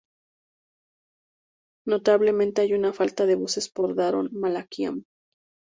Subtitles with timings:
[1.85, 5.05] Notablemente, hay una falta de voces por Daron Malakian.